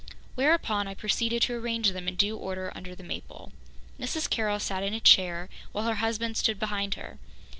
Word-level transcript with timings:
Whereupon 0.33 0.87
I 0.87 0.95
proceeded 0.95 1.43
to 1.43 1.53
arrange 1.53 1.91
them 1.91 2.07
in 2.07 2.15
due 2.15 2.35
order 2.35 2.71
under 2.73 2.95
the 2.95 3.03
maple. 3.03 3.51
Mrs. 3.99 4.27
Carroll 4.27 4.57
sat 4.59 4.81
in 4.81 4.95
a 4.95 4.99
chair, 4.99 5.47
while 5.73 5.85
her 5.85 5.93
husband 6.01 6.37
stood 6.37 6.57
behind 6.57 6.95
her. 6.95 7.19